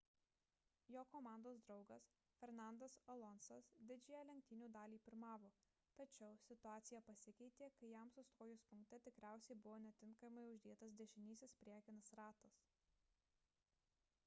[0.93, 2.05] jo komandos draugas
[2.37, 5.51] fernandas alonsas didžiąją lenktynių dalį pirmavo
[5.99, 12.65] tačiau situacija pasikeitė kai jam sustojus punkte tikriausiai buvo netinkamai uždėtas dešinysis priekinis ratas